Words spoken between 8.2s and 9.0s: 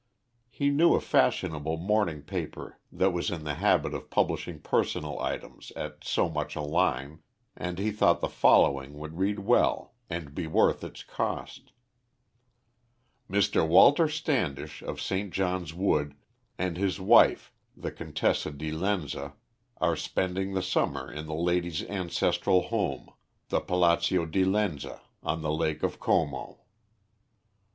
following